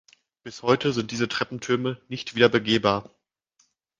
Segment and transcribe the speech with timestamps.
[0.41, 3.11] Bis heute sind diese Treppentürme nicht wieder begehbar.